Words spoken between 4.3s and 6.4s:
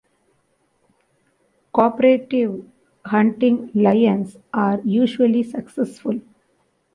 are usually successful.